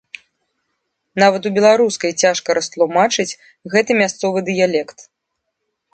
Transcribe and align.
Нават 1.23 1.41
у 1.49 1.51
беларускай 1.57 2.11
цяжка 2.25 2.49
растлумачыць 2.59 3.37
гэты 3.75 3.91
мясцовы 4.03 4.39
дыялект. 4.49 4.99